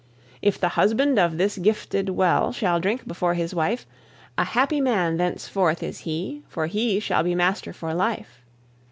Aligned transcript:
"If 0.41 0.59
the 0.59 0.69
husband 0.69 1.19
of 1.19 1.37
this 1.37 1.59
gifted 1.59 2.09
well 2.09 2.51
Shall 2.51 2.79
drink 2.79 3.07
before 3.07 3.35
his 3.35 3.53
wife, 3.53 3.85
A 4.35 4.43
happy 4.43 4.81
man 4.81 5.17
thenceforth 5.17 5.83
is 5.83 5.99
he, 5.99 6.41
For 6.49 6.65
he 6.65 6.99
shall 6.99 7.21
be 7.21 7.35
master 7.35 7.71
for 7.71 7.93
life. 7.93 8.41